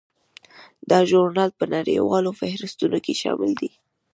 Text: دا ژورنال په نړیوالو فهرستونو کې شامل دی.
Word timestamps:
دا 0.89 0.99
ژورنال 1.09 1.51
په 1.59 1.65
نړیوالو 1.75 2.31
فهرستونو 2.41 2.97
کې 3.05 3.13
شامل 3.21 3.51
دی. 3.61 3.71